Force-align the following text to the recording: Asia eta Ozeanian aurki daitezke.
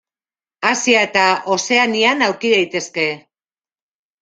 Asia 0.69 1.03
eta 1.09 1.25
Ozeanian 1.57 2.25
aurki 2.31 2.55
daitezke. 2.57 3.07